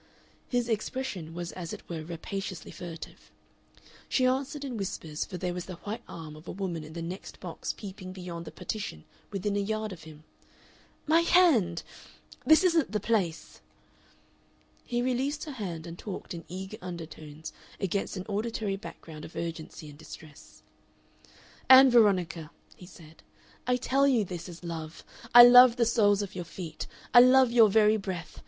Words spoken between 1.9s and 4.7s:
rapaciously furtive. She answered